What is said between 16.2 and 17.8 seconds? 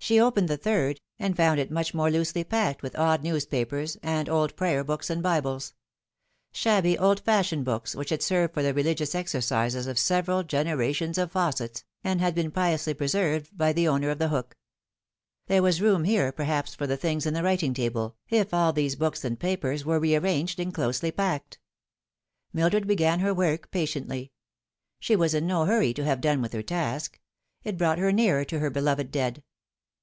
perhaps for the things in the writing